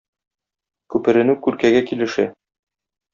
Күперенү 0.95 1.35
күркәгә 1.47 1.83
килешә. 1.91 2.25